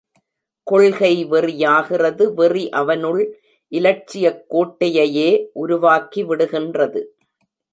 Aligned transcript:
கொள்கை 0.63 1.25
வெறியாகிறது 1.25 2.33
வெறி 2.33 2.69
அவனுள் 2.69 3.39
இலட்சியக் 3.67 4.45
கோட்டையையே 4.49 5.47
உருவாக்கி 5.53 6.23
விடுகின்றது. 6.23 7.03